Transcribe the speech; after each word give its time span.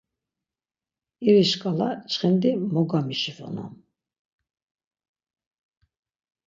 İri 1.27 1.43
şǩala 1.49 1.89
çxindi 2.09 2.51
mo 2.73 2.81
gamişifonam! 2.89 3.73